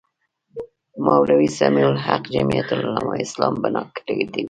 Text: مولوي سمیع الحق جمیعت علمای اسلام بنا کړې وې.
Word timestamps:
مولوي 1.05 1.47
سمیع 1.57 1.85
الحق 1.93 2.23
جمیعت 2.35 2.69
علمای 2.77 3.19
اسلام 3.25 3.53
بنا 3.63 3.83
کړې 3.95 4.11
وې. 4.17 4.27